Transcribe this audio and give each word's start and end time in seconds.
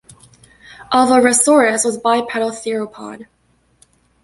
"Alvarezsaurus" 0.91 1.85
was 1.85 1.95
bipedal 1.99 2.49
theropod. 2.49 3.27